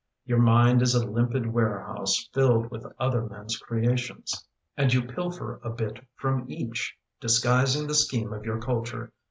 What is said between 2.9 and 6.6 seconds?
other mens' creations, And you pilfer a bit from